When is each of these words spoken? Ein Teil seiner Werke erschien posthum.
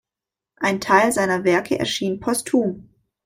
Ein 0.55 0.81
Teil 0.81 1.11
seiner 1.11 1.43
Werke 1.43 1.77
erschien 1.77 2.19
posthum. 2.19 2.89